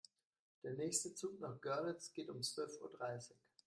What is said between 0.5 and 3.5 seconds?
Der nächste Zug nach Görlitz geht um zwölf Uhr dreißig